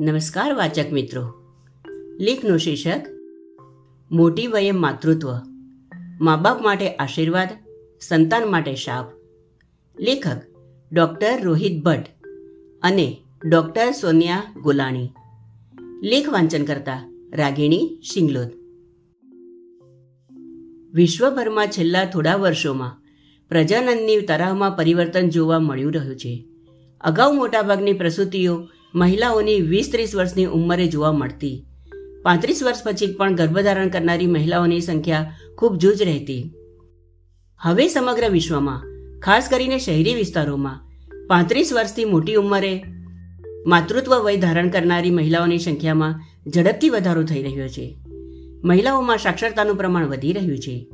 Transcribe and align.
નમસ્કાર 0.00 0.54
વાચક 0.54 0.92
મિત્રો. 0.92 1.34
લેખનું 2.20 2.58
શીર્ષક, 2.58 3.06
મોટી 4.10 4.46
વયે 4.46 4.72
માતૃત્વ. 4.72 5.28
મા 6.20 6.36
બાપ 6.36 6.62
માટે 6.62 6.94
આશીર્વાદ, 6.94 7.48
સંતાન 8.00 8.50
માટે 8.50 8.74
શાપ. 8.74 9.04
લેખક, 10.00 10.36
ડૉક્ટર 10.92 11.42
રોહિત 11.42 11.82
ભટ્ટ 11.84 12.06
અને 12.82 13.16
ડૉક્ટર 13.48 13.90
સોનિયા 13.90 14.42
ગોલાણી. 14.62 15.10
લેખ 16.02 16.28
વાંચન 16.28 16.64
કરતા 16.64 17.12
રાગિણી 17.34 17.98
શિંગલોદ. 18.02 18.48
વિશ્વભરમાં 20.92 21.66
છેલ્લા 21.66 22.04
થોડા 22.04 22.36
વર્ષોમાં 22.36 23.02
પ્રજનનની 23.48 24.20
તરાહમાં 24.20 24.76
પરિવર્તન 24.76 25.28
જોવા 25.28 25.58
મળ્યું 25.58 25.92
રહ્યું 25.92 26.16
છે. 26.16 26.48
અગાઉ 27.00 27.32
મોટાભાગની 27.32 27.92
પ્રસૂતિઓ 27.92 28.68
મહિલાઓની 28.94 29.60
વીસ 29.60 29.88
ત્રીસ 29.92 30.14
વર્ષની 30.14 30.44
ઉંમરે 30.44 30.86
જોવા 30.86 31.12
મળતી. 31.12 31.64
પાંત્રીસ 32.22 32.62
વર્ષ 32.62 32.78
પછી 32.84 33.06
પણ 33.06 33.34
ગર્ભધારણ 33.34 33.88
કરનારી 33.88 34.26
મહિલાઓની 34.26 34.80
સંખ્યા 34.80 35.34
ખૂબ 35.58 35.76
જૂજ 35.76 36.02
રહેતી. 36.02 36.52
હવે 37.58 37.88
સમગ્ર 37.88 38.30
વિશ્વમાં, 38.30 38.82
ખાસ 39.20 39.48
કરીને 39.48 39.78
શહેરી 39.78 40.14
વિસ્તારોમાં, 40.14 40.88
પાંત્રીસ 41.26 41.72
વર્ષથી 41.72 42.04
મોટી 42.04 42.34
ઉંમરે 42.34 42.84
માતૃત્વ 43.66 44.18
વય 44.18 44.36
ધારણ 44.36 44.68
કરનારી 44.68 45.10
મહિલાઓની 45.10 45.58
સંખ્યામાં 45.58 46.20
ઝડપથી 46.46 46.88
વધારો 46.88 47.22
થઈ 47.22 47.42
રહ્યો 47.42 47.68
છે. 47.68 47.96
મહિલાઓમાં 48.64 49.18
સાક્ષરતાનું 49.18 49.76
પ્રમાણ 49.76 50.06
વધી 50.06 50.32
રહ્યું 50.32 50.58
છે. 50.58 50.86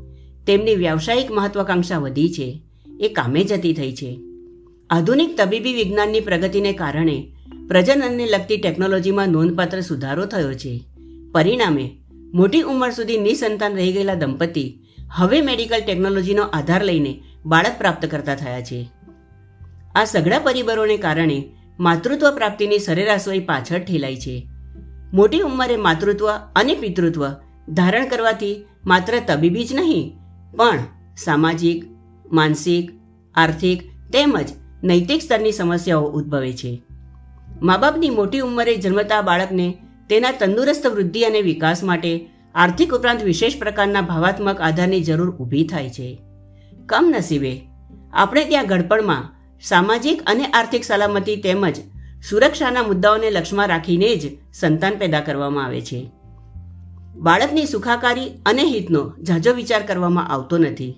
તેમની 0.46 0.74
વ્યાવસાયિક 0.74 1.30
મહત્વાકાંક્ષા 1.30 1.98
વધી 1.98 2.28
છે. 2.28 2.62
એ 3.00 3.08
કામે 3.08 3.44
જતી 3.44 3.74
થઈ 3.74 3.92
છે. 3.92 4.20
આધુનિક 4.90 5.40
તબીબી 5.40 5.74
વિજ્ઞાનની 5.74 6.20
પ્રગતિને 6.20 6.72
કારણે 6.72 7.33
પ્રજનનને 7.68 8.24
લગતી 8.26 8.58
ટેકનોલોજીમાં 8.58 9.28
નોંધપાત્ર 9.28 9.80
સુધારો 9.80 10.24
થયો 10.26 10.54
છે. 10.54 10.72
પરિણામે, 11.32 11.86
મોટી 12.34 12.62
ઉંમર 12.62 12.90
સુધી 12.90 13.18
નિસંતાન 13.18 13.74
રહી 13.74 13.92
ગયેલા 13.92 14.14
દંપતી 14.14 14.68
હવે 15.16 15.38
મેડિકલ 15.40 15.82
ટેકનોલોજીનો 15.86 16.44
આધાર 16.52 16.82
લઈને 16.84 17.12
બાળક 17.46 17.78
પ્રાપ્ત 17.78 18.04
કરતા 18.06 18.34
થયા 18.34 18.60
છે. 18.60 18.80
આ 19.94 20.04
સઘળા 20.04 20.38
પરિબળોને 20.38 20.96
કારણે 20.96 21.38
માતૃત્વ 21.78 22.30
પ્રાપ્તિની 22.30 22.78
સરેરાશ 22.78 23.28
વય 23.28 23.40
પાછળ 23.40 23.78
ઠેલાઈ 23.80 24.16
છે. 24.16 24.36
મોટી 25.12 25.40
ઉંમરે 25.40 25.76
માતૃત્વ 25.76 26.28
અને 26.56 26.74
પિતૃત્વ 26.74 27.28
ધારણ 27.68 28.08
કરવાથી 28.08 28.56
માત્ર 28.86 29.14
તબીબી 29.28 29.64
જ 29.64 29.74
નહીં, 29.74 30.06
પણ 30.56 30.80
સામાજિક, 31.16 31.84
માનસિક, 32.32 32.90
આર્થિક 33.34 33.92
તેમજ 34.12 34.58
નૈતિક 34.84 35.22
સ્તરની 35.22 35.52
સમસ્યાઓ 35.52 36.10
ઉદ્ભવે 36.10 36.52
છે. 36.52 36.72
મા 37.64 37.76
બાપની 37.76 38.10
મોટી 38.10 38.38
ઉંમરે 38.38 38.76
જન્મતા 38.76 39.22
બાળકને 39.22 39.78
તેના 40.08 40.30
તંદુરસ્ત 40.30 40.86
વૃદ્ધિ 40.86 41.22
અને 41.22 41.40
વિકાસ 41.40 41.82
માટે 41.82 42.30
આર્થિક 42.54 42.94
ઉપરાંત 42.94 43.22
વિશેષ 43.22 43.58
પ્રકારના 43.58 44.00
ભાવાત્મક 44.00 44.60
આધારની 44.60 45.00
જરૂર 45.00 45.30
ઊભી 45.30 45.66
થાય 45.66 45.90
છે. 45.90 46.18
કમનસીબે, 46.86 47.62
આપણે 48.12 48.44
ત્યાં 48.44 48.66
ગડપણમાં 48.66 49.30
સામાજિક 49.62 50.22
અને 50.26 50.44
આર્થિક 50.46 50.84
સલામતી 50.84 51.36
તેમજ 51.36 51.74
સુરક્ષાના 52.30 52.82
મુદ્દાઓને 52.82 53.30
લક્ષ્યમાં 53.30 53.68
રાખીને 53.68 54.16
જ 54.16 54.30
સંતાન 54.54 54.94
પેદા 54.94 55.20
કરવામાં 55.20 55.64
આવે 55.64 55.80
છે. 55.80 56.10
બાળકની 57.16 57.66
સુખાકારી 57.66 58.30
અને 58.46 58.62
હિતનો 58.62 59.12
ઝાઝો 59.22 59.52
વિચાર 59.52 59.82
કરવામાં 59.82 60.28
આવતો 60.28 60.58
નથી. 60.58 60.94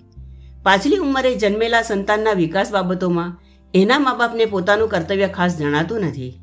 પાછલી 0.63 0.97
ઉંમરે 0.97 1.35
જન્મેલા 1.35 1.83
સંતાનના 1.83 2.33
વિકાસ 2.33 2.73
બાબતોમાં 2.73 3.39
એના 3.75 3.99
મા 3.99 4.15
બાપને 4.15 4.45
પોતાનું 4.45 4.89
કર્તવ્ય 4.89 5.29
ખાસ 5.29 5.59
જણાતું 5.59 6.01
નથી. 6.01 6.41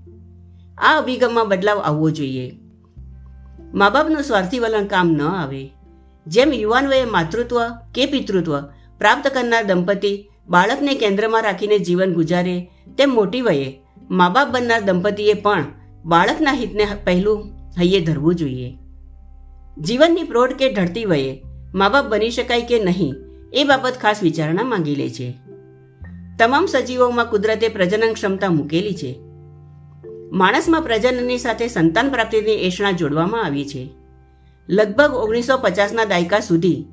આ 0.77 0.97
અભિગમમાં 0.97 1.47
બદલાવ 1.47 1.79
આવવો 1.79 2.09
જોઈએ. 2.09 2.55
મા 3.73 3.89
બાપનું 3.89 4.23
સ્વાર્થી 4.23 4.59
વલણ 4.59 4.85
કામ 4.85 5.11
ન 5.11 5.21
આવે. 5.21 5.71
જેમ 6.27 6.53
યુવાન 6.53 6.87
વયે 6.87 7.05
માતૃત્વ 7.05 7.59
કે 7.93 8.05
પિતૃત્વ 8.05 8.61
પ્રાપ્ત 8.99 9.27
કરનાર 9.27 9.63
દંપતી 9.63 10.29
બાળકને 10.47 10.95
કેન્દ્રમાં 10.95 11.43
રાખીને 11.43 11.79
જીવન 11.79 12.13
ગુજારે, 12.13 12.69
તેમ 12.97 13.09
મોટી 13.09 13.41
વયે 13.41 13.79
મા 14.09 14.29
બાપ 14.29 14.47
બનનાર 14.51 14.81
દંપતીએ 14.81 15.33
પણ 15.33 15.65
બાળકના 16.05 16.51
હિતને 16.51 16.87
પહેલું 17.05 17.51
હૈયે 17.79 18.01
ધરવું 18.01 18.35
જોઈએ. 18.35 18.77
જીવનની 19.77 20.23
પ્રૌઢ 20.23 20.53
કે 20.53 20.73
ઢળતી 20.73 21.05
વયે 21.05 21.43
મા 21.75 21.89
બાપ 21.89 22.05
બની 22.05 22.29
શકાય 22.29 22.61
કે 22.61 22.83
નહીં, 22.83 23.15
એ 23.53 23.63
બાબત 23.63 23.93
ખાસ 24.01 24.23
વિચારણા 24.23 24.63
માંગી 24.63 24.95
લે 24.95 25.09
છે. 25.09 25.33
તમામ 26.39 26.65
સજીવોમાં 26.65 27.25
કુદરતે 27.25 27.67
પ્રજનન 27.67 28.13
ક્ષમતા 28.13 28.49
મૂકેલી 28.49 28.93
છે. 28.93 29.32
માણસમાં 30.33 30.81
પ્રજનનની 30.81 31.37
સાથે 31.37 31.67
સંતાન 31.67 32.09
પ્રાપ્તિની 32.09 32.51
એષણા 32.51 32.91
જોડવામાં 32.91 33.45
આવી 33.45 33.65
છે. 33.65 33.89
લગભગ 34.69 35.13
ઓગણીસો 35.13 35.57
પચાસના 35.57 36.05
દાયકા 36.05 36.39
સુધી 36.39 36.85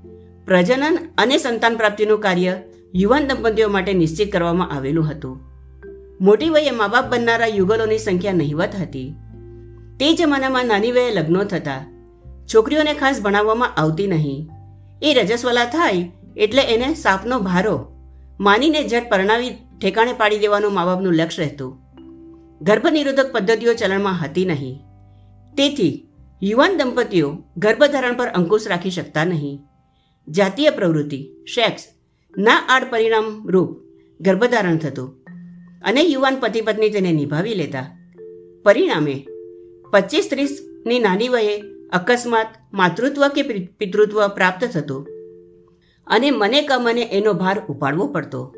પ્રજનન 0.47 0.99
અને 1.19 1.39
સંતાન 1.39 1.77
પ્રાપ્તિનું 1.77 2.21
કાર્ય 2.21 2.63
યુવાન 2.95 3.27
દંપતીઓ 3.27 3.69
માટે 3.69 3.93
નિશ્ચિત 3.93 4.33
કરવામાં 4.33 4.71
આવેલું 4.77 5.11
હતું. 5.11 5.41
મોટી 6.21 6.51
વયે 6.51 6.71
મા 6.71 6.89
બાપ 6.89 7.13
બનનારા 7.13 7.47
યુગલોની 7.47 7.99
સંખ્યા 7.99 8.33
નહિવત 8.33 8.77
હતી. 8.81 9.15
તે 10.01 10.15
જમાનામાં 10.15 10.67
નાની 10.67 10.93
વયે 10.93 11.11
લગ્નો 11.11 11.45
થતા 11.45 11.93
છોકરીઓને 12.55 12.95
ખાસ 12.95 13.23
ભણાવવામાં 13.23 13.77
આવતી 13.77 14.07
નહીં. 14.07 14.49
એ 15.03 15.15
રજસ્વલા 15.15 15.65
થાય 15.65 16.11
એટલે 16.37 16.63
એને 16.63 16.95
સાપનો 16.95 17.41
ભારો 17.41 17.93
માનીને 18.41 18.85
જટ 18.85 19.11
પરણાવી 19.11 19.51
ઠેકાણે 19.81 20.13
પાડી 20.13 20.39
દેવાનું 20.39 20.73
મા 20.73 20.85
બાપનું 20.85 21.15
લક્ષ્ય 21.15 21.43
રહેતું 21.43 21.90
ગર્ભનિરોધક 22.61 23.33
પદ્ધતિઓ 23.33 23.75
ચલણમાં 23.75 24.25
હતી 24.25 24.45
નહીં. 24.45 24.81
તેથી 25.57 26.09
યુવાન 26.43 26.77
દંપતીઓ 26.77 27.29
ગર્ભધારણ 27.57 28.17
પર 28.17 28.29
અંકુશ 28.29 28.69
રાખી 28.69 28.91
શકતા 28.91 29.25
નહીં. 29.25 29.61
જાતીય 30.29 30.71
પ્રવૃત્તિ, 30.71 31.21
સેક્સ, 31.55 31.83
ના 32.39 32.67
આડ 32.69 32.91
પરિણામ 32.91 33.49
રૂપ 33.49 33.71
ગર્ભધારણ 34.21 34.77
થતું 34.77 35.09
અને 35.83 36.03
યુવાન 36.03 36.41
પતિ 36.41 36.61
પત્ની 36.61 36.91
તેને 36.91 37.13
નિભાવી 37.13 37.55
લેતા. 37.55 37.87
પરિણામે 38.65 39.27
પચીસ 39.91 40.31
ત્રીસની 40.31 40.99
નાની 40.99 41.29
વયે 41.29 41.57
અકસ્માત, 41.93 42.47
માતૃત્વ 42.73 43.29
કે 43.29 43.43
પિતૃત્વ 43.79 44.29
પ્રાપ્ત 44.29 44.65
થતું 44.65 45.09
અને 46.07 46.31
મને 46.31 46.63
કમને 46.63 46.93
મને 46.93 47.09
એનો 47.13 47.33
ભાર 47.33 47.63
ઉપાડવો 47.69 48.07
પડતો. 48.07 48.55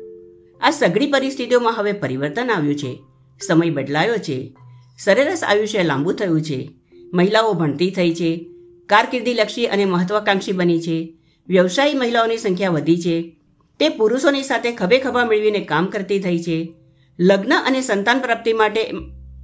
આ 0.61 0.69
સઘળી 0.69 1.11
પરિસ્થિતિઓમાં 1.11 1.79
હવે 1.79 1.91
પરિવર્તન 1.93 2.51
આવ્યું 2.51 2.75
છે. 2.75 2.93
સમય 3.41 3.69
બદલાયો 3.69 4.17
છે. 4.17 4.55
સરેરાશ 4.99 5.43
આયુષ્ય 5.43 5.83
લાંબુ 5.83 6.11
થયું 6.11 6.41
છે. 6.41 6.69
મહિલાઓ 7.13 7.53
ભણતી 7.53 7.91
થઈ 7.91 8.13
છે. 8.13 8.45
કારકિર્દીલક્ષી 8.85 9.65
અને 9.65 9.85
મહત્વાકાંક્ષી 9.85 10.51
બની 10.51 10.81
છે. 10.81 11.13
વ્યવસાયી 11.47 11.93
મહિલાઓની 11.93 12.37
સંખ્યા 12.37 12.69
વધી 12.69 13.01
છે. 13.01 13.35
તે 13.79 13.89
પુરુષોની 13.89 14.43
સાથે 14.43 14.71
ખભે 14.71 14.99
ખભા 14.99 15.25
મેળવીને 15.25 15.59
કામ 15.59 15.85
કરતી 15.85 16.19
થઈ 16.19 16.39
છે. 16.39 16.73
લગ્ન 17.19 17.53
અને 17.53 17.81
સંતાન 17.81 18.19
પ્રાપ્તિ 18.19 18.53
માટે 18.53 18.91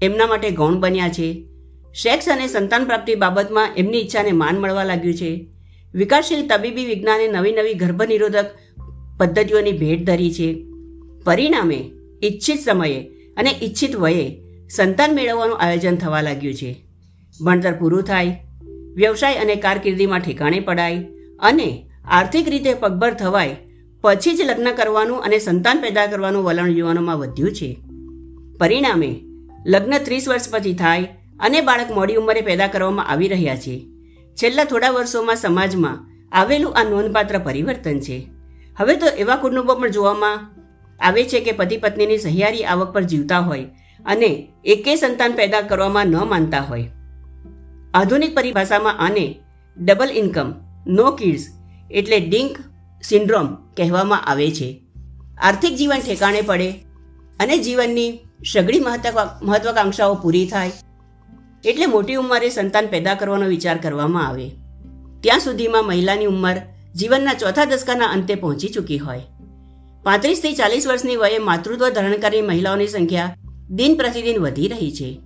એમના 0.01 0.27
માટે 0.27 0.51
ગૌણ 0.51 0.73
બન્યા 0.73 1.09
છે. 1.09 1.45
સેક્સ 2.03 2.29
અને 2.29 2.47
સંતાન 2.47 2.85
પ્રાપ્તિ 2.85 3.15
બાબતમાં 3.15 3.75
એમની 3.77 3.99
ઈચ્છાને 3.99 4.31
માન 4.31 4.57
મળવા 4.57 4.83
લાગ્યું 4.83 5.13
છે. 5.13 5.47
વિકાસશીલ 5.93 6.47
તબીબી 6.47 6.85
વિજ્ઞાને 6.85 7.27
નવી 7.27 7.51
નવી 7.51 7.73
ગર્ભનિરોધક 7.73 8.45
પદ્ધતિઓની 9.17 9.71
ભેટ 9.71 10.03
ધરી 10.03 10.33
છે. 10.33 10.65
પરિણામે, 11.23 11.91
ઈચ્છિત 12.23 12.59
સમયે 12.59 13.11
અને 13.39 13.51
ઈચ્છિત 13.63 13.95
વયે 13.95 14.27
સંતાન 14.75 15.15
મેળવવાનું 15.15 15.57
આયોજન 15.57 15.95
થવા 15.95 16.21
લાગ્યું 16.21 16.53
છે. 16.53 16.71
ભણતર 17.45 17.73
પૂરું 17.73 18.03
થાય, 18.03 18.45
વ્યવસાય 18.95 19.35
અને 19.35 19.55
કારકિર્દીમાં 19.55 20.19
ઠેકાણે 20.19 20.59
પડાય 20.59 21.03
અને 21.39 21.69
આર્થિક 22.07 22.49
રીતે 22.49 22.73
પગભર 22.73 23.13
થવાય, 23.13 23.55
પછી 24.01 24.37
જ 24.37 24.41
લગ્ન 24.41 24.71
કરવાનું 24.71 25.23
અને 25.23 25.39
સંતાન 25.39 25.81
પેદા 25.81 26.07
કરવાનું 26.07 26.43
વલણ 26.43 26.69
યુવાનોમાં 26.69 27.17
વધ્યું 27.17 27.55
છે. 27.55 27.69
પરિણામે 28.59 29.11
લગ્ન 29.65 29.97
ત્રીસ 29.97 30.27
વર્ષ 30.29 30.51
પછી 30.51 30.73
થાય 30.73 31.07
અને 31.39 31.61
બાળક 31.61 31.91
મોડી 31.91 32.15
ઉંમરે 32.15 32.41
પેદા 32.41 32.67
કરવામાં 32.67 33.07
આવી 33.07 33.27
રહ્યા 33.27 33.55
છે. 33.55 33.75
છેલ્લા 34.35 34.63
થોડા 34.63 34.89
વર્ષોમાં 34.89 35.35
સમાજમાં 35.35 35.97
આવેલું 36.31 36.75
આ 36.75 36.83
નોંધપાત્ર 36.83 37.39
પરિવર્તન 37.39 37.99
છે. 37.99 38.17
હવે 38.77 38.95
તો 38.95 39.07
એવા 39.07 39.35
કુટુંબો 39.35 39.75
પણ 39.75 39.89
જોવામાં 39.89 40.58
આવે 41.01 41.23
છે 41.23 41.39
કે 41.39 41.51
પતિ 41.51 41.77
પત્નીની 41.77 42.17
સહિયારી 42.17 42.63
આવક 42.63 42.93
પર 42.93 43.03
જીવતા 43.03 43.39
હોય 43.39 43.65
અને 44.05 44.29
એકે 44.65 44.95
સંતાન 44.95 45.31
પેદા 45.31 45.61
કરવામાં 45.61 46.07
ન 46.07 46.17
માનતા 46.25 46.59
હોય. 46.59 46.91
આધુનિક 47.93 48.35
પરિભાષામાં 48.35 48.99
આને 48.99 49.39
ડબલ 49.77 50.11
ઇન્કમ 50.15 50.53
નો 50.87 51.11
કિડ્સ 51.11 51.47
એટલે 51.91 52.19
ડિંક 52.19 52.57
સિન્ડ્રોમ 53.03 53.47
કહેવામાં 53.77 54.25
આવે 54.25 54.51
છે. 54.51 54.69
આર્થિક 55.41 55.75
જીવન 55.75 55.99
ઠેકાણે 55.99 56.41
પડે 56.41 56.69
અને 57.39 57.57
જીવનની 57.57 58.19
સઘળી 58.53 58.79
મહત્વાકાંક્ષાઓ 59.41 60.15
પૂરી 60.15 60.47
થાય 60.47 60.71
એટલે 61.63 61.85
મોટી 61.85 62.15
ઉંમરે 62.15 62.49
સંતાન 62.49 62.87
પેદા 62.87 63.15
કરવાનો 63.15 63.47
વિચાર 63.47 63.77
કરવામાં 63.77 64.27
આવે. 64.27 64.49
ત્યાં 65.21 65.39
સુધીમાં 65.39 65.87
મહિલાની 65.87 66.25
ઉંમર 66.25 66.55
જીવનના 66.95 67.33
ચોથા 67.33 67.65
દશકાના 67.65 68.05
અંતે 68.05 68.35
પહોંચી 68.35 68.67
ચૂકી 68.67 68.97
હોય. 68.97 69.21
પાંત્રીસથી 70.03 70.55
ચાલીસ 70.55 70.87
વર્ષની 70.87 71.15
વયે 71.15 71.37
માતૃત્વ 71.37 71.89
ધારણ 71.89 72.11
કરનારી 72.11 72.41
મહિલાઓની 72.41 72.87
સંખ્યા 72.87 73.35
દિન 73.69 73.95
પ્રતિદિન 73.95 74.41
વધી 74.41 74.67
રહી 74.67 74.91
છે. 74.91 75.19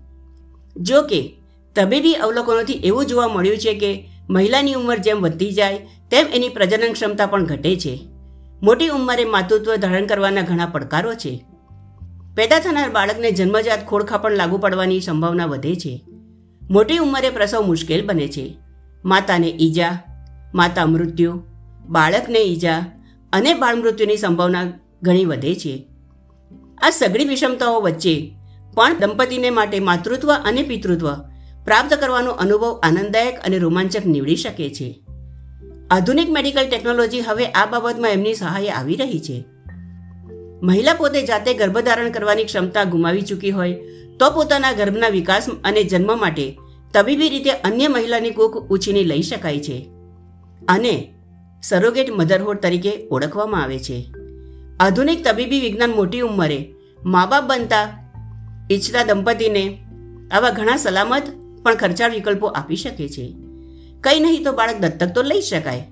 જો 0.77 1.01
કે, 1.01 1.33
તબીબી 1.75 2.13
અવલોકનોથી 2.13 2.73
એવું 2.73 3.05
જોવા 3.05 3.27
મળ્યું 3.27 3.57
છે 3.57 3.73
કે 3.73 4.09
મહિલાની 4.29 4.73
ઉંમર 4.73 4.97
જેમ 4.97 5.21
વધતી 5.21 5.51
જાય, 5.51 5.77
તેમ 6.11 6.25
એની 6.33 6.49
પ્રજનન 6.49 6.93
ક્ષમતા 6.93 7.25
પણ 7.25 7.45
ઘટે 7.45 7.75
છે. 7.75 7.99
મોટી 8.61 8.87
ઉંમરે 8.87 9.25
માતૃત્વ 9.25 9.75
ધારણ 9.75 10.05
કરવાના 10.05 10.41
ઘણા 10.41 10.65
પડકારો 10.65 11.13
છે. 11.13 11.45
પેદા 12.35 12.59
થનાર 12.59 12.89
બાળકને 12.89 13.31
જન્મજાત 13.31 13.87
ખોળખા 13.87 14.17
પણ 14.17 14.31
લાગુ 14.31 14.57
પડવાની 14.57 15.01
સંભાવના 15.01 15.45
વધે 15.45 15.75
છે. 15.75 16.05
મોટી 16.71 16.97
ઉંમરે 16.97 17.29
પ્રસવ 17.29 17.61
મુશ્કેલ 17.61 18.05
બને 18.05 18.27
છે. 18.27 18.57
માતાને 19.05 19.47
ઈજા, 19.47 19.97
માતા 20.55 20.85
મૃત્યુ, 20.85 21.43
બાળકને 21.89 22.39
ઈજા 22.39 22.85
અને 23.33 23.53
બાળમૃત્યુની 23.53 24.17
સંભાવના 24.17 24.63
ઘણી 25.01 25.25
વધે 25.25 25.55
છે. 25.55 25.87
આ 26.77 26.89
સઘળી 26.89 27.25
વિષમતાઓ 27.25 27.81
વચ્ચે 27.81 28.35
પણ 28.73 28.99
દંપતીને 28.99 29.49
માટે 29.49 29.79
માતૃત્વ 29.79 30.33
અને 30.33 30.63
પિતૃત્વ 30.63 31.13
પ્રાપ્ત 31.65 31.93
કરવાનો 31.93 32.31
અનુભવ 32.31 32.79
આનંદદાયક 32.83 33.39
અને 33.45 33.57
રોમાંચક 33.57 34.05
નીવડી 34.05 34.35
શકે 34.35 34.69
છે. 34.69 34.99
આધુનિક 35.91 36.29
મેડિકલ 36.29 36.69
ટેકનોલોજી 36.69 37.19
હવે 37.19 37.45
આ 37.45 37.65
બાબતમાં 37.65 38.11
એમની 38.11 38.33
સહાય 38.33 38.67
આવી 38.67 38.95
રહી 38.95 39.19
છે. 39.19 39.45
મહિલા 40.63 40.93
પોતે 40.93 41.21
જાતે 41.21 41.53
ગર્ભધારણ 41.53 42.11
કરવાની 42.11 42.43
ક્ષમતા 42.43 42.83
ગુમાવી 42.83 43.21
ચૂકી 43.21 43.51
હોય 43.51 43.73
તો 44.19 44.31
પોતાના 44.31 44.71
ગર્ભના 44.71 45.09
વિકાસ 45.09 45.49
અને 45.63 45.83
જન્મ 45.83 46.19
માટે 46.19 46.57
તબીબી 46.93 47.29
રીતે 47.29 47.49
અન્ય 47.49 47.87
મહિલાની 47.87 48.31
કૂક 48.31 48.57
ઉછીની 48.57 49.03
લઈ 49.03 49.21
શકાય 49.21 49.59
છે. 49.59 49.89
અને 50.69 51.12
સરોગેટ 51.63 52.11
મધરહુડ 52.11 52.57
તરીકે 52.57 53.07
ઓળખવામાં 53.07 53.63
આવે 53.63 53.79
છે. 53.79 54.13
આધુનિક 54.79 55.27
તબીબી 55.27 55.61
વિજ્ઞાન 55.61 55.91
મોટી 55.91 56.19
ઉંમરે 56.19 56.73
મા 57.05 57.25
બાપ 57.25 57.43
બનતા 57.43 58.09
ઈચ્છતા 58.71 59.03
દંપતીને 59.03 59.85
આવા 60.31 60.49
ઘણા 60.49 60.77
સલામત 60.77 61.23
પણ 61.63 61.75
ખર્ચાળ 61.75 62.11
વિકલ્પો 62.11 62.47
આપી 62.47 62.75
શકે 62.75 63.09
છે. 63.09 63.35
કંઈ 64.01 64.19
નહીં 64.19 64.43
તો 64.43 64.51
બાળક 64.51 64.77
દત્તક 64.77 65.15
તો 65.15 65.21
લઈ 65.21 65.41
શકાય. 65.41 65.87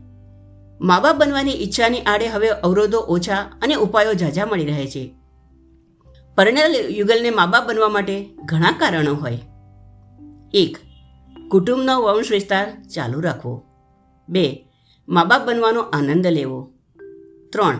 મા 0.82 1.00
બાપ 1.00 1.16
બનવાની 1.16 1.52
ઈચ્છાની 1.52 2.02
આડે 2.02 2.28
હવે 2.28 2.50
અવરોધો 2.50 3.00
ઓછા 3.00 3.36
અને 3.62 3.76
ઉપાયો 3.76 4.14
ઝાઝા 4.14 4.46
મળી 4.46 4.66
રહે 4.66 4.88
છે. 4.88 5.16
પરિણેલ 6.38 6.76
યુગલને 6.90 7.30
મા 7.30 7.46
બાપ 7.46 7.68
બનવા 7.68 7.90
માટે 7.90 8.30
ઘણા 8.46 8.72
કારણો 8.72 9.14
હોય. 9.14 9.40
એક, 10.54 10.78
કુટુંબનો 11.50 12.02
વંશ 12.02 12.32
વિસ્તાર 12.32 12.84
ચાલુ 12.96 13.20
રાખવો. 13.20 13.64
બે 14.30 14.68
મા 15.12 15.24
બાપ 15.24 15.48
બનવાનો 15.48 15.82
આનંદ 15.82 16.28
લેવો. 16.28 16.74
ત્રણ, 17.50 17.80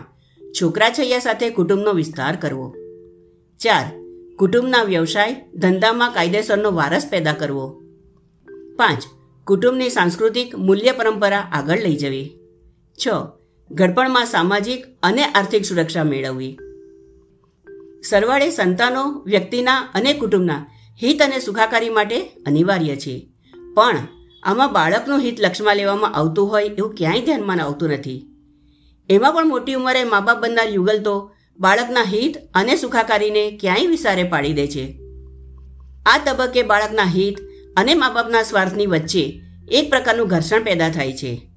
છોકરા 0.52 0.90
છૈયા 0.90 1.18
સાથે 1.18 1.50
કુટુંબનો 1.50 1.92
વિસ્તાર 1.92 2.36
કરવો. 2.36 2.74
ચાર, 3.58 3.92
કુટુંબના 4.38 4.82
વ્યવસાય 4.82 5.36
ધંધામાં 5.54 6.12
કાયદેસરનો 6.12 6.70
વારસ 6.70 7.08
પેદા 7.10 7.32
કરવો. 7.32 7.82
પાંચ, 8.76 9.02
કુટુંબની 9.46 9.90
સાંસ્કૃતિક 9.90 10.56
મૂલ્ય 10.56 10.92
પરંપરા 10.92 11.38
આગળ 11.38 11.80
લઈ 11.80 11.96
જવી. 11.96 12.38
છ, 13.06 13.08
ઘડપણમાં 13.70 14.26
સામાજિક 14.26 14.86
અને 15.02 15.24
આર્થિક 15.24 15.64
સુરક્ષા 15.64 16.04
મેળવવી. 16.04 16.58
સરવાળે 18.04 18.50
સંતાનો 18.50 19.22
વ્યક્તિના 19.26 19.76
અને 19.76 20.12
કુટુંબના 20.12 20.66
હિત 21.02 21.22
અને 21.22 21.40
સુખાકારી 21.40 21.88
માટે 21.88 22.20
અનિવાર્ય 22.20 22.96
છે. 22.96 23.28
પણ 23.74 23.96
આમાં 24.42 24.72
બાળકનું 24.72 25.20
હિત 25.20 25.40
લક્ષમાં 25.40 25.76
લેવામાં 25.76 26.14
આવતું 26.14 26.50
હોય 26.50 26.64
એવું 26.64 26.94
ક્યાંય 26.94 27.20
ધ્યાનમાં 27.20 27.60
આવતું 27.60 27.88
નથી. 27.88 28.26
એમાં 29.10 29.32
પણ 29.32 29.48
મોટી 29.48 29.74
ઉંમરે 29.74 30.04
મા 30.04 30.20
બાપ 30.20 30.42
બનનાર 30.42 30.68
યુગલ 30.68 31.02
તો 31.02 31.30
બાળકના 31.58 32.02
હિત 32.02 32.36
અને 32.54 32.76
સુખાકારીને 32.76 33.58
ક્યાંય 33.60 33.86
વિસારે 33.86 34.24
પાડી 34.24 34.52
દે 34.52 34.66
છે. 34.66 34.98
આ 36.06 36.18
તબક્કે 36.18 36.62
બાળકના 36.62 37.02
હિત 37.02 37.38
અને 37.76 37.94
મા 37.94 38.10
બાપના 38.10 38.42
સ્વાર્થની 38.42 38.86
વચ્ચે 38.86 39.42
એક 39.68 39.90
પ્રકારનું 39.90 40.26
ઘર્ષણ 40.26 40.62
પેદા 40.62 40.88
થાય 40.88 41.12
છે. 41.12 41.48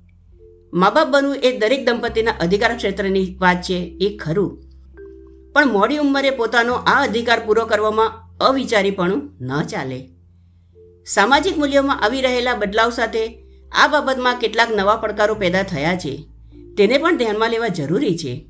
મા 0.74 0.90
બાપ 0.90 1.08
બનવું 1.08 1.36
એ 1.36 1.58
દરેક 1.58 1.86
દંપતીના 1.86 2.32
અધિકાર 2.32 2.78
ક્ષેત્રની 2.78 3.38
વાત 3.42 3.62
છે, 3.62 3.98
એ 4.02 4.18
ખરું. 4.18 4.64
પણ 5.54 5.68
મોડી 5.68 5.98
ઉંમરે 5.98 6.30
પોતાનો 6.30 6.74
આ 6.74 7.04
અધિકાર 7.04 7.40
પૂરો 7.46 7.66
કરવામાં 7.66 8.14
અવિચારીપણું 8.40 9.30
ન 9.42 9.62
ચાલે. 9.64 10.10
સામાજિક 11.08 11.58
મૂલ્યોમાં 11.58 12.02
આવી 12.02 12.22
રહેલા 12.22 12.56
બદલાવ 12.56 12.90
સાથે 12.90 13.44
આ 13.72 13.88
બાબતમાં 13.88 14.40
કેટલાક 14.40 14.72
નવા 14.76 14.96
પડકારો 14.96 15.36
પેદા 15.36 15.64
થયા 15.64 15.96
છે. 15.96 16.28
તેને 16.78 16.98
પણ 16.98 17.18
ધ્યાનમાં 17.18 17.50
લેવા 17.50 17.68
જરૂરી 17.68 18.18
છે. 18.18 18.50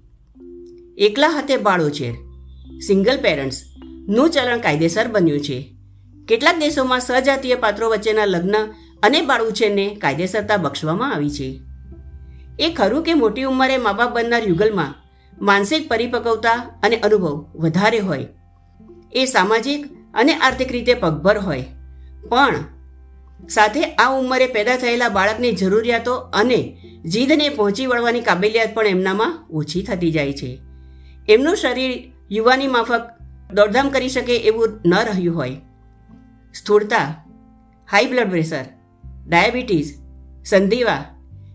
એકલા 0.97 1.29
હાથે 1.29 1.57
બાળો 1.57 1.89
છે. 1.89 2.11
સિંગલ 2.87 3.17
પેરેન્ટ્સનું 3.17 4.29
ચલણ 4.29 4.59
કાયદેસર 4.59 5.07
બન્યું 5.07 5.39
છે. 5.39 5.75
કેટલાક 6.27 6.59
દેશોમાં 6.59 6.99
સજાતીય 6.99 7.55
પાત્રો 7.55 7.89
વચ્ચેના 7.89 8.25
લગ્ન 8.25 8.55
અને 9.03 9.21
બાળ 9.21 9.43
ઉછેરને 9.43 9.95
કાયદેસરતા 10.01 10.57
બક્ષવામાં 10.57 11.15
આવી 11.15 11.29
છે. 11.29 11.59
એ 12.59 12.73
ખરું 12.73 13.03
કે 13.03 13.13
મોટી 13.13 13.43
ઉંમરે 13.43 13.77
મા 13.77 13.93
બાપ 13.93 14.15
બનનાર 14.15 14.43
યુગલમાં 14.43 14.95
માનસિક 15.41 15.89
પરિપક્વતા 15.89 16.79
અને 16.83 16.95
અનુભવ 16.95 17.51
વધારે 17.55 17.99
હોય. 17.99 18.27
એ 19.13 19.25
સામાજિક 19.25 19.85
અને 20.13 20.33
આર્થિક 20.33 20.71
રીતે 20.71 20.93
પગભર 20.93 21.37
હોય. 21.37 21.65
પણ 22.29 22.63
સાથે 23.49 23.83
આ 23.83 24.09
ઉંમરે 24.09 24.47
પેદા 24.47 24.77
થયેલા 24.77 25.09
બાળકની 25.09 25.51
જરૂરિયાતો 25.51 26.15
અને 26.15 26.77
જીદને 27.05 27.49
પહોંચી 27.49 27.85
વળવાની 27.85 28.21
કાબેલિયત 28.21 28.75
પણ 28.75 28.87
એમનામાં 28.87 29.45
ઓછી 29.49 29.83
થતી 29.83 30.11
જાય 30.11 30.33
છે. 30.33 30.59
એમનું 31.29 31.55
શરીર 31.55 32.11
યુવાની 32.31 32.67
માફક 32.67 33.01
દોડધામ 33.53 33.89
કરી 33.89 34.09
શકે 34.09 34.37
એવું 34.37 34.69
ન 34.85 34.93
રહ્યું 34.93 35.35
હોય. 35.35 35.55
સ્થૂળતા 36.53 37.25
હાઈ 37.91 38.05
બ્લડ 38.05 38.29
પ્રેશર 38.29 38.65
ડાયાબિટીસ 39.27 39.93
સંધિવા 40.45 41.05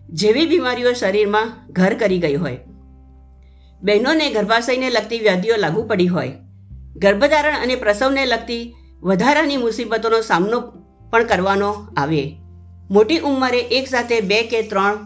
જેવી 0.09 0.45
બીમારીઓ 0.45 0.93
શરીરમાં 0.93 1.53
ઘર 1.69 1.93
કરી 1.93 2.19
ગઈ 2.19 2.35
હોય. 2.35 2.59
બહેનોને 3.81 4.29
ગર્ભાશયને 4.29 4.89
લગતી 4.89 5.19
વ્યાધિઓ 5.19 5.55
લાગુ 5.55 5.83
પડી 5.83 6.07
હોય. 6.07 6.31
ગર્ભધારણ 6.95 7.53
અને 7.53 7.75
પ્રસવને 7.75 8.25
લગતી 8.25 8.75
વધારાની 9.03 9.57
મુસીબતોનો 9.57 10.21
સામનો 10.21 10.57
પણ 11.09 11.23
કરવાનો 11.23 11.69
આવે. 11.97 12.23
મોટી 12.89 13.19
ઉંમરે 13.19 13.61
એકસાથે 13.77 14.17
બે 14.21 14.41
કે 14.43 14.59
ત્રણ 14.61 14.97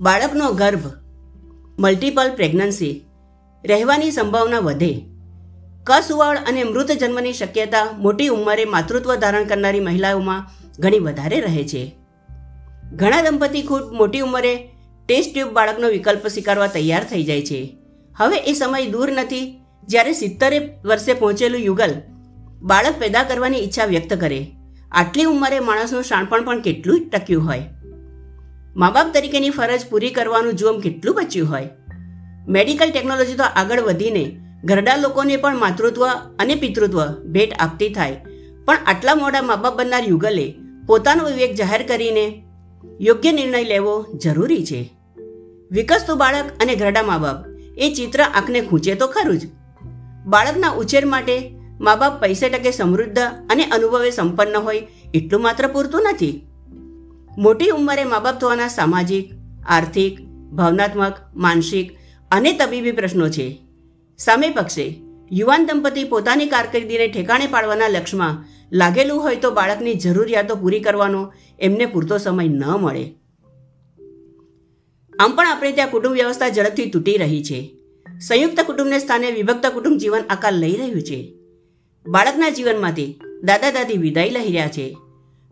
બાળકનો 0.00 0.50
ગર્ભ 0.52 0.86
મલ્ટિપલ 1.78 2.30
પ્રેગ્નન્સી 2.36 2.92
રહેવાની 3.64 4.10
સંભાવના 4.10 4.58
વધે. 4.58 4.92
કસુવાળ 5.84 6.38
અને 6.48 6.64
મૃત 6.64 6.92
જન્મની 6.92 7.32
શક્યતા 7.32 7.86
મોટી 7.98 8.28
ઉંમરે 8.28 8.64
માતૃત્વ 8.64 9.14
ધારણ 9.14 9.44
કરનારી 9.44 9.80
મહિલાઓમાં 9.80 10.46
ઘણી 10.78 10.98
વધારે 10.98 11.40
રહે 11.40 11.64
છે. 11.64 11.82
ઘણા 12.92 13.22
દંપતી 13.22 13.62
ખૂબ 13.62 13.90
મોટી 13.92 14.20
ઉંમરે 14.20 14.54
ટેસ્ટ 15.08 15.34
ટ્યુબ 15.34 15.52
બાળકનો 15.52 15.88
વિકલ્પ 15.88 16.26
સ્વીકારવા 16.26 16.66
તૈયાર 16.66 17.04
થઈ 17.04 17.24
જાય 17.24 17.42
છે. 17.42 17.60
હવે 18.16 18.38
એ 18.38 18.52
સમય 18.52 18.86
દૂર 18.86 19.12
નથી 19.12 19.60
જ્યારે 19.88 20.12
સિત્તેરે 20.12 20.58
વર્ષે 20.84 21.12
પહોંચેલું 21.14 21.60
યુગલ 21.60 21.94
બાળક 22.62 22.94
પેદા 22.98 23.22
કરવાની 23.22 23.58
ઈચ્છા 23.58 23.84
વ્યક્ત 23.84 24.14
કરે. 24.14 24.46
આટલી 24.92 25.24
ઉંમરે 25.24 25.60
માણસનું 25.60 26.02
શાણપણ 26.02 26.44
પણ 26.44 26.60
કેટલું 26.60 27.08
ટક્યું 27.08 27.46
હોય. 27.46 27.62
મા 28.76 28.90
બાપ 28.90 29.14
તરીકેની 29.14 29.50
ફરજ 29.50 29.80
પૂરી 29.90 30.10
કરવાનું 30.10 30.54
જોમ 30.54 30.80
કેટલું 30.80 31.14
બચ્યું 31.14 31.50
હોય. 31.50 31.68
મેડિકલ 32.48 32.90
ટેકનોલોજી 32.90 33.34
તો 33.34 33.44
આગળ 33.44 33.80
વધીને 33.80 34.40
ઘરડા 34.64 34.96
લોકોને 34.96 35.36
પણ 35.36 35.58
માતૃત્વ 35.58 36.08
અને 36.38 36.54
પિતૃત્વ 36.54 37.06
ભેટ 37.06 37.52
આપતી 37.58 37.88
થાય. 37.88 38.16
પણ 38.64 38.78
આટલા 38.86 39.14
મોડા 39.14 39.42
મા 39.42 39.56
બાપ 39.56 39.78
બનનાર 39.78 40.04
યુગલે 40.04 40.54
પોતાનો 40.86 41.24
વિવેક 41.24 41.54
જાહેર 41.54 41.82
કરીને 41.82 42.42
યોગ્ય 43.00 43.32
નિર્ણય 43.32 43.64
લેવો 43.64 44.06
જરૂરી 44.24 44.66
છે. 44.66 44.90
વિકસતું 45.70 46.18
બાળક 46.18 46.44
અને 46.62 46.76
ઘરડા 46.76 47.02
મા 47.02 47.18
બાપ 47.18 47.36
એ 47.78 47.94
ચિત્ર 47.96 48.22
આંખને 48.22 48.60
ખૂંચે 48.60 48.94
તો 48.94 49.06
ખરું 49.06 49.38
જ. 49.38 49.48
બાળકના 50.26 50.70
ઉછેર 50.70 51.06
માટે 51.06 51.59
મા 51.80 51.96
બાપ 51.96 52.20
પૈસે 52.20 52.48
ટકે 52.48 52.70
સમૃદ્ધ 52.70 53.18
અને 53.50 53.64
અનુભવે 53.64 54.10
સંપન્ન 54.10 54.56
હોય 54.56 54.86
એટલું 55.14 55.42
માત્ર 55.42 55.66
પૂરતું 55.66 56.02
નથી. 56.02 56.46
મોટી 57.38 57.68
ઉંમરે 57.68 58.04
મા 58.04 58.20
બાપ 58.20 58.40
થવાના 58.40 58.68
સામાજિક, 58.68 59.30
આર્થિક, 59.68 60.20
ભાવનાત્મક, 60.52 61.14
માનસિક 61.36 61.96
અને 62.30 62.52
તબીબી 62.52 62.92
પ્રશ્નો 62.92 63.28
છે. 63.28 63.60
સામે 64.18 64.50
પક્ષે 64.50 65.00
યુવાન 65.32 65.66
દંપતી 65.66 66.04
પોતાની 66.04 66.46
કારકિર્દીને 66.46 67.08
ઠેકાણે 67.08 67.46
પાડવાના 67.46 67.88
લક્ષ્યમાં 67.88 68.44
લાગેલું 68.72 69.22
હોય 69.22 69.36
તો 69.36 69.50
બાળકની 69.50 69.94
જરૂરિયાતો 69.94 70.56
પૂરી 70.56 70.80
કરવાનો 70.80 71.32
એમને 71.58 71.86
પૂરતો 71.86 72.18
સમય 72.18 72.48
ન 72.48 72.64
મળે. 72.64 73.14
આમ 75.18 75.36
પણ 75.36 75.46
આપણે 75.46 75.72
ત્યાં 75.72 75.90
કુટુંબ 75.90 76.14
વ્યવસ્થા 76.14 76.48
ઝડપથી 76.48 76.90
તૂટી 76.90 77.16
રહી 77.16 77.44
છે. 77.44 77.74
સંયુક્ત 78.20 78.60
કુટુંબને 78.60 78.98
સ્થાને 78.98 79.30
વિભક્ત 79.30 79.66
કુટુંબ 79.66 79.96
જીવન 79.96 80.22
આકાર 80.30 80.52
લઈ 80.52 80.76
રહ્યું 80.76 81.02
છે. 81.02 81.39
બાળકના 82.06 82.48
જીવનમાંથી 82.48 83.20
દાદા 83.42 83.70
દાદી 83.70 83.96
વિદાય 83.96 84.30
લઈ 84.30 84.44
રહ્યા 84.44 84.68
છે. 84.68 84.98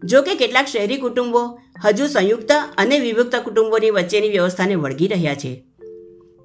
જો 0.05 0.23
કે 0.23 0.35
કેટલાક 0.35 0.67
શહેરી 0.67 0.97
કુટુંબો 0.97 1.59
હજુ 1.85 2.07
સંયુક્ત 2.07 2.53
અને 2.77 2.99
વિભક્ત 2.99 3.37
કુટુંબોની 3.37 3.91
વચ્ચેની 3.91 4.29
વ્યવસ્થાને 4.29 4.75
વળગી 4.75 5.07
રહ્યા 5.07 5.35
છે. 5.35 5.65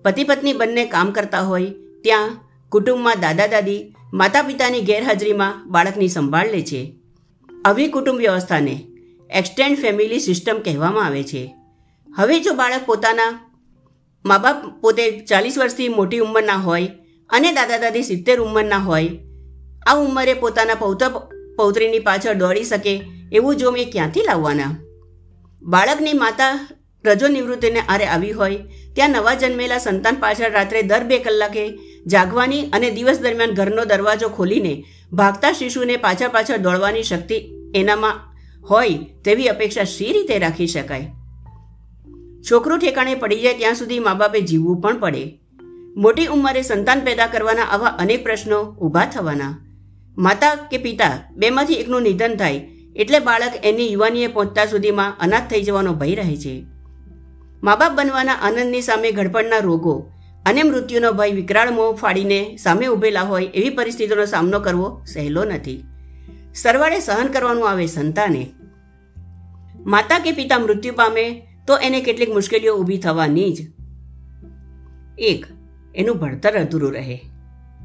પતિ 0.06 0.24
પત્ની 0.24 0.54
બંને 0.54 0.86
કામ 0.86 1.12
કરતા 1.12 1.40
હોય 1.40 1.66
ત્યાં 2.04 2.30
કુટુંબમાં 2.70 3.16
દાદા 3.20 3.48
દાદી, 3.48 3.96
માતા 4.14 4.42
પિતાની 4.42 4.82
ગેરહાજરીમાં 4.82 5.70
બાળકની 5.70 6.08
સંભાળ 6.08 6.52
લે 6.52 6.62
છે. 6.62 6.94
આવી 7.66 7.88
કુટુંબ 7.88 8.18
વ્યવસ્થાને 8.18 8.88
એક્સટેન્ડ 9.30 9.78
ફેમિલી 9.78 10.20
સિસ્ટમ 10.20 10.58
કહેવામાં 10.60 11.06
આવે 11.06 11.24
છે. 11.24 11.56
હવે 12.18 12.40
જો 12.40 12.54
બાળક 12.54 12.86
પોતાના 12.86 13.52
મા 14.26 14.38
બાપ 14.38 14.82
પોતે 14.82 15.20
ચાલીસ 15.20 15.58
વર્ષથી 15.58 15.90
મોટી 15.90 16.20
ઉંમરના 16.20 16.54
હોય 16.54 16.88
અને 17.30 17.52
દાદા 17.52 17.78
દાદી 17.78 18.04
સિત્તેર 18.04 18.40
ઉંમરના 18.40 18.78
હોય 18.78 19.10
આ 19.88 19.96
ઉંમરે 19.96 20.34
પોતાના 20.34 20.74
પૌત્ર 20.74 21.10
પૌત્રીની 21.56 22.00
પાછળ 22.00 22.34
દોડી 22.34 22.64
શકે 22.64 23.04
એવું 23.32 23.56
જો 23.56 23.72
મેં 23.72 23.92
ક્યાંથી 23.92 24.24
લાવવાના? 24.24 24.76
બાળકની 25.62 26.14
માતા 26.14 26.78
રજો 27.06 27.28
નિવૃત્તિને 27.28 27.80
આરે 27.80 28.06
આવી 28.06 28.32
હોય, 28.32 28.58
ત્યાં 28.94 29.10
નવા 29.10 29.34
જન્મેલા 29.34 29.78
સંતાન 29.78 30.16
પાછળ 30.16 30.52
રાત્રે 30.52 30.82
દર 30.82 31.04
બે 31.04 31.20
કલાકે 31.20 31.80
જાગવાની 32.08 32.70
અને 32.74 32.90
દિવસ 32.90 33.20
દરમિયાન 33.20 33.52
ઘરનો 33.52 33.86
દરવાજો 33.86 34.30
ખોલીને 34.30 34.86
ભાગતા 35.14 35.52
શિશુને 35.52 35.98
પાછળ 35.98 36.30
પાછળ 36.30 36.58
દોડવાની 36.58 37.04
શક્તિ 37.04 37.54
એનામાં 37.76 38.22
હોય 38.70 38.98
તેવી 39.26 39.48
અપેક્ષા 39.48 39.84
શી 39.84 40.14
રીતે 40.14 40.40
રાખી 40.40 40.68
શકાય? 40.68 41.12
છોકરું 42.52 42.80
ઠેકાણે 42.80 43.16
પડી 43.16 43.40
જાય 43.40 43.54
ત્યાં 43.54 43.76
સુધી 43.76 44.00
મા 44.00 44.14
બાપે 44.14 44.42
જીવવું 44.42 44.82
પણ 44.82 45.00
પડે. 45.00 45.40
મોટી 45.96 46.26
ઉંમરે 46.26 46.62
સંતાન 46.62 47.00
પેદા 47.00 47.28
કરવાના 47.28 47.64
આવા 47.64 47.88
અનેક 47.88 48.24
પ્રશ્નો 48.24 48.64
ઊભા 48.64 49.06
થવાના. 49.06 49.54
માતા 50.18 50.56
કે 50.56 50.78
પિતા 50.78 51.32
બેમાંથી 51.36 51.74
એકનું 51.74 52.02
નિધન 52.02 52.36
થાય 52.36 52.56
એટલે 52.96 53.20
બાળક 53.20 53.54
એની 53.64 53.92
યુવાનીએ 53.92 54.28
પહોંચતા 54.28 54.66
સુધીમાં 54.66 55.14
અનાથ 55.20 55.50
થઈ 55.50 55.64
જવાનો 55.64 55.94
ભય 55.94 56.16
રહે 56.16 56.36
છે. 56.36 56.66
મા 57.64 57.76
બાપ 57.76 57.92
બનવાના 57.92 58.34
આનંદની 58.34 58.82
સામે 58.82 59.12
ઘડપણના 59.12 59.58
રોગો 59.58 60.12
અને 60.46 60.64
મૃત્યુનો 60.64 61.12
ભય 61.12 61.32
વિકરાળ 61.32 61.72
મોં 61.72 61.96
ફાડીને 61.96 62.58
સામે 62.58 62.88
ઊભેલા 62.88 63.22
હોય 63.22 63.46
એવી 63.46 63.70
પરિસ્થિતિનો 63.70 64.26
સામનો 64.26 64.60
કરવો 64.60 65.04
સહેલો 65.06 65.44
નથી. 65.44 65.84
સરવાળે 66.56 67.00
સહન 67.00 67.28
કરવાનું 67.28 67.70
આવે 67.70 67.86
સંતાને. 67.86 68.48
માતા 69.86 70.20
કે 70.20 70.32
પિતા 70.32 70.60
મૃત્યુ 70.60 70.94
પામે 70.94 71.48
તો 71.68 71.78
એને 71.78 72.02
કેટલીક 72.02 72.30
મુશ્કેલીઓ 72.30 72.76
ઊભી 72.76 72.98
થવાની 72.98 73.54
જ. 73.54 73.58
એક, 75.18 75.46
એનું 75.96 76.18
ભણતર 76.18 76.58
અધૂરું 76.58 76.94
રહે. 76.94 77.22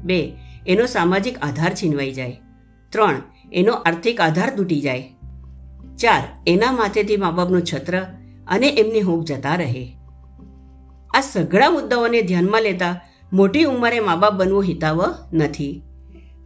બે 0.03 0.33
એનો 0.69 0.85
સામાજિક 0.85 1.37
આધાર 1.41 1.73
છીનવાઈ 1.73 2.11
જાય. 2.11 2.39
ત્રણ, 2.89 3.21
એનો 3.53 3.73
આર્થિક 3.73 4.21
આધાર 4.21 4.55
તૂટી 4.55 4.81
જાય. 4.81 5.05
ચાર, 5.97 6.23
એના 6.47 6.71
માથેથી 6.71 7.17
મા 7.17 7.31
બાપનું 7.31 7.63
છત્ર 7.63 7.95
અને 8.47 8.69
એમની 8.69 9.01
હૂંફ 9.01 9.25
જતા 9.25 9.55
રહે. 9.55 9.83
આ 11.13 11.21
સઘળા 11.21 11.69
મુદ્દાઓને 11.69 12.21
ધ્યાનમાં 12.21 12.61
લેતા 12.61 12.93
મોટી 13.33 13.63
ઉંમરે 13.63 13.99
મા 13.99 14.15
બાપ 14.15 14.33
બનવું 14.33 14.63
હિતાવ 14.63 15.01
નથી. 15.33 15.83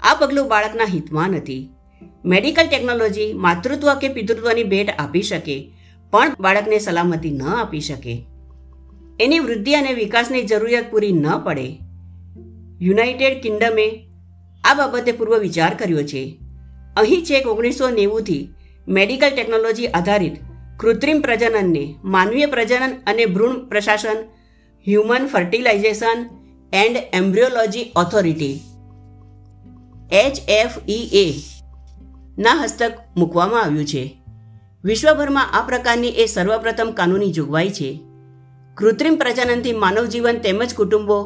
આ 0.03 0.13
પગલું 0.13 0.47
બાળકના 0.47 0.85
હિતમાં 0.85 1.29
નથી. 1.29 1.69
મેડિકલ 2.25 2.67
ટેકનોલોજી 2.67 3.33
માતૃત્વ 3.33 3.93
કે 3.93 4.07
પિતૃત્વની 4.07 4.63
ભેટ 4.63 4.89
આપી 4.99 5.21
શકે, 5.21 5.57
પણ 6.11 6.35
બાળકને 6.39 6.79
સલામતી 6.79 7.31
ન 7.31 7.41
આપી 7.41 7.79
શકે. 7.79 8.15
એની 9.19 9.39
વૃદ્ધિ 9.39 9.73
અને 9.73 9.93
વિકાસની 9.93 10.43
જરૂરિયાત 10.43 10.91
પૂરી 10.91 11.13
ન 11.13 11.27
પડે. 11.43 11.67
યુનાઇટેડ 12.81 13.41
કિંગડમે 13.41 13.87
આ 14.63 14.73
બાબતે 14.73 15.11
પૂર્વ 15.11 15.37
વિચાર 15.37 15.73
કર્યો 15.73 16.03
છે. 16.03 16.23
અહીં 16.97 17.25
છેક 17.25 17.47
ઓગણીસો 17.47 17.89
નેવુંથી 17.89 18.49
મેડિકલ 18.87 19.31
ટેકનોલોજી 19.35 19.87
આધારિત 19.87 20.35
કૃત્રિમ 20.79 21.21
પ્રજનનને 21.21 21.83
માનવીય 22.03 22.45
પ્રજનન 22.45 22.93
અને 23.07 23.25
ભ્રૂણ 23.25 23.65
પ્રશાસન, 23.67 24.19
human 24.85 25.27
fertilisation 25.27 26.19
and 26.73 26.97
embryology 27.13 27.91
authority, 27.95 28.55
H 30.11 30.35
F 30.49 30.75
E 30.89 31.05
A 31.13 31.27
ના 32.37 32.57
હસ્તક 32.63 32.93
મૂકવામાં 33.17 33.63
આવ્યું 33.63 33.85
છે. 33.85 34.03
વિશ્વભરમાં 34.83 35.53
આ 35.53 35.61
પ્રકારની 35.61 36.07
એ 36.07 36.25
સર્વપ્રથમ 36.25 36.91
કાનૂની 36.91 37.31
જોગવાઈ 37.31 37.69
છે. 37.69 37.89
કૃત્રિમ 38.77 39.15
પ્રજનનથી 39.15 39.71
માનવ 39.73 40.05
જીવન 40.05 40.37
તેમજ 40.37 40.73
કુટુંબો 40.75 41.17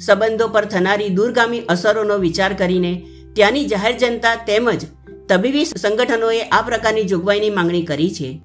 સંબંધો 0.00 0.48
પર 0.48 0.64
થનારી 0.64 1.08
દૂરગામી 1.08 1.60
અસરોનો 1.60 2.18
વિચાર 2.18 2.52
કરીને 2.52 3.06
ત્યાંની 3.32 3.64
જાહેર 3.64 3.98
જનતા 3.98 4.34
તેમજ 4.34 4.86
તબીબી 5.28 5.64
સંગઠનોએ 5.64 6.40
આ 6.40 6.62
પ્રકારની 6.62 7.04
જોગવાઈની 7.04 7.50
માંગણી 7.50 7.82
કરી 7.82 8.10
છે. 8.10 8.40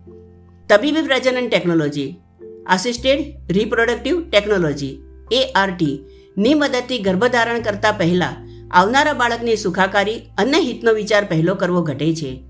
તબીબી 0.70 1.02
પ્રજનન 1.02 1.50
technology, 1.50 2.16
assisted 2.68 3.20
reproductive 3.50 4.30
technology 4.30 4.98
A R T 5.32 6.00
ની 6.38 6.54
મદદથી 6.54 7.00
ગર્ભધારણ 7.00 7.62
કરતા 7.62 7.92
પહેલા 7.92 8.36
આવનારા 8.72 9.14
બાળકની 9.14 9.56
સુખાકારી 9.56 10.22
અને 10.38 10.60
હિતનો 10.60 10.94
વિચાર 10.94 11.26
પહેલો 11.26 11.56
કરવો 11.56 11.82
ઘટે 11.82 12.16
છે. 12.16 12.44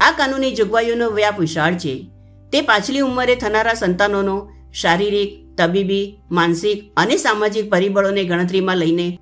આ 0.00 0.10
કાનૂની 0.10 0.52
જોગવાઈઓનો 0.52 1.10
વ્યાપ 1.10 1.40
વિશાળ 1.40 1.74
છે. 1.74 2.10
તે 2.52 2.60
પાછલી 2.60 2.98
ઉંમરે 2.98 3.34
થનારા 3.34 3.74
સંતાનોનો 3.74 4.48
શારીરિક 4.72 5.43
તબીબી, 5.56 6.18
માનસિક 6.30 6.92
અને 6.96 7.16
સામાજિક 7.16 7.70
પરિબળોને 7.70 8.24
ગણતરીમાં 8.24 8.76
લઈને 8.76 9.18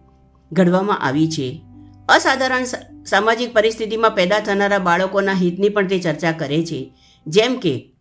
ઘડવામાં 0.52 0.98
આવી 0.98 1.28
છે. 1.28 1.62
અસાધારણ 2.08 2.64
સામાજિક 3.04 3.52
પરિસ્થિતિમાં 3.52 4.14
પેદા 4.14 4.40
થનારા 4.40 4.78
બાળકોના 4.78 5.32
હિતની 5.32 5.68
પણ 5.68 5.86
તે 5.86 5.98
ચર્ચા 5.98 6.32
કરે 6.32 6.64
છે. 6.64 6.92
જેમ 7.26 7.56
કે, 7.56 7.94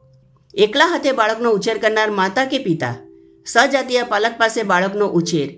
એકલા 0.54 0.86
હાથે 0.86 1.12
બાળકનો 1.12 1.52
ઉછેર 1.52 1.78
કરનાર 1.78 2.12
માતા 2.12 2.46
કે 2.46 2.58
પિતા 2.58 2.96
સજાતીય 3.46 4.04
પાલક 4.04 4.38
પાસે 4.38 4.64
બાળકનો 4.64 5.08
ઉછેર, 5.08 5.50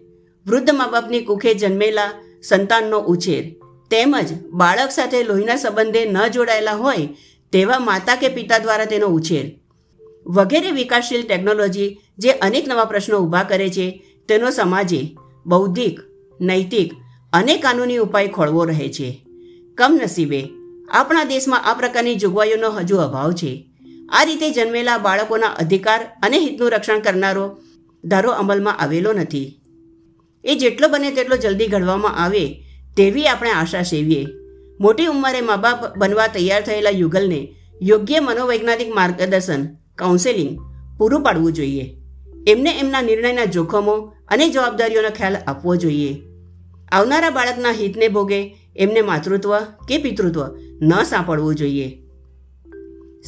વૃદ્ધ 0.46 0.75
મા 0.75 0.88
બાપની 0.88 1.20
કુખે 1.20 1.53
જન્મેલા 1.53 2.12
સંતાનનો 2.44 3.00
ઉછેર, 3.00 3.44
તેમજ 3.92 4.34
બાળક 4.51 4.92
સાથે 4.92 5.24
લોહીના 5.24 5.56
સંબંધે 5.56 6.06
ન 6.06 6.18
જોડાયેલા 6.27 6.72
હોય 6.72 7.10
તેવા 7.51 7.80
માતા 7.80 8.15
કે 8.15 8.27
પિતા 8.27 8.58
દ્વારા 8.58 8.86
તેનો 8.86 9.08
ઉછેર. 9.08 9.46
વગેરે 10.25 10.72
વિકાસશીલ 10.72 11.24
ટેકનોલોજી 11.24 12.00
જે 12.18 12.32
અનેક 12.32 12.68
નવા 12.68 12.86
પ્રશ્નો 12.86 13.20
ઊભા 13.20 13.44
કરે 13.44 13.70
છે, 13.70 14.03
તેનો 14.27 14.50
સમાજે 14.50 15.18
બૌદ્ધિક, 15.46 16.00
નૈતિક 16.42 16.94
અને 17.34 17.58
કાનૂની 17.58 17.98
ઉપાય 17.98 18.27
ખોળવો 18.27 18.63
રહે 18.63 18.89
છે. 18.89 19.25
કમનસીબે 19.75 20.50
આપણા 20.92 21.24
દેશમાં 21.24 21.65
આ 21.65 21.74
પ્રકારની 21.74 22.15
જોગવાઈઓનો 22.15 22.70
હજુ 22.70 22.98
અભાવ 22.98 23.32
છે. 23.32 23.65
આ 24.10 24.24
રીતે 24.24 24.51
જન્મેલા 24.51 24.98
બાળકોના 24.98 25.48
અધિકાર 25.48 26.18
અને 26.24 26.39
હિતનું 26.39 26.72
રક્ષણ 26.72 27.00
કરનારો 27.00 27.58
ધારો 28.03 28.32
અમલમાં 28.32 28.77
આવેલો 28.77 29.13
નથી. 29.13 29.60
એ 30.44 30.56
જેટલો 30.56 30.88
બને 30.88 31.12
તેટલો 31.12 31.36
જલ્દી 31.36 31.68
ઘડવામાં 31.68 32.24
આવે 32.24 32.63
તેવી 32.98 33.27
આપણે 33.27 33.50
આશા 33.50 33.82
સેવીએ. 33.82 34.27
મોટી 34.80 35.06
ઉંમરે 35.06 35.42
મા 35.42 35.56
બાપ 35.56 35.98
બનવા 35.98 36.27
તૈયાર 36.27 36.62
થયેલા 36.62 36.89
યુગલને 36.89 37.56
યોગ્ય 37.82 38.20
મનોવૈજ્ઞાનિક 38.20 38.96
માર્ગદર્શન 38.96 39.82
કાઉન્સેલિંગ 39.95 40.59
પૂરું 40.97 41.23
પાડવું 41.23 41.53
જોઈએ. 41.53 41.97
એમને 42.47 42.79
એમના 42.79 43.01
નિર્ણયના 43.01 43.45
જોખમો 43.45 44.13
અને 44.27 44.50
જવાબદારીઓનો 44.50 45.09
ખ્યાલ 45.09 45.35
આપવો 45.47 45.75
જોઈએ. 45.75 46.17
આવનારા 46.91 47.29
બાળકના 47.29 47.71
હિતને 47.71 48.07
ભોગે 48.07 48.55
એમને 48.75 49.01
માતૃત્વ 49.01 49.59
કે 49.59 49.97
પિતૃત્વ 49.97 50.41
ન 50.81 51.03
સાંપડવું 51.03 51.55
જોઈએ. 51.55 52.03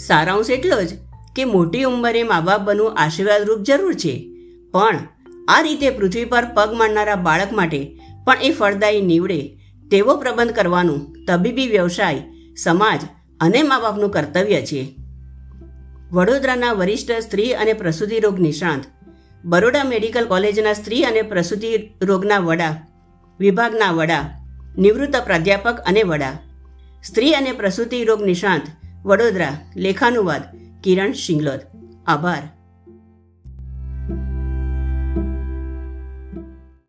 સારાંશ 0.07 0.49
એટલો 0.49 0.83
જ 0.83 0.87
કે 1.35 1.45
મોટી 1.45 1.83
ઉંમરે 1.83 2.23
મા 2.23 2.41
બાપ 2.41 2.61
બનવું 2.61 2.95
આશીર્વાદરૂપ 2.95 3.59
જરૂર 3.59 3.93
છે. 3.93 4.29
પણ 4.71 4.99
આ 5.47 5.61
રીતે 5.61 5.89
પૃથ્વી 5.89 6.25
પર 6.25 6.45
પગ 6.45 6.73
માંડનારા 6.73 7.15
બાળક 7.15 7.53
માટે 7.53 7.99
પણ 8.25 8.37
એ 8.41 8.51
ફળદાયી 8.51 9.01
નીવડે 9.01 9.57
તેવો 9.91 10.15
પ્રબંધ 10.15 10.51
કરવાનું 10.51 11.25
તબીબી 11.27 11.67
વ્યવસાય, 11.67 12.23
સમાજ 12.57 13.01
અને 13.39 13.63
મા 13.63 13.79
બાપનું 13.79 14.09
કર્તવ્ય 14.09 14.61
છે. 14.61 15.04
વડોદરાના 16.11 16.73
વરિષ્ઠ 16.73 17.11
સ્ત્રી 17.11 17.53
અને 17.53 17.73
પ્રસૂતિ 17.73 18.19
રોગ 18.19 18.39
નિષ્ણાંત. 18.39 18.83
બરોડા 19.45 19.83
મેડિકલ 19.83 20.25
કોલેજના 20.25 20.73
સ્ત્રી 20.73 21.03
અને 21.03 21.21
પ્રસૂતિ 21.21 21.89
રોગના 22.01 22.37
વડા, 22.37 22.87
વિભાગના 23.39 23.91
વડા, 23.91 24.41
નિવૃત્ત 24.77 25.15
પ્રાધ્યાપક 25.15 25.83
અને 25.85 26.03
વડા. 26.03 26.31
સ્ત્રી 27.03 27.33
અને 27.33 27.51
પ્રસૂતિ 27.51 28.03
રોગ 28.03 28.23
નિષ્ણાંત, 28.23 28.61
વડોદરા. 29.05 29.57
લેખાનુવાદ 29.75 30.41
કિરણ 30.83 31.11
શિંગલોદ. 31.11 31.59
આભાર. 32.07 32.54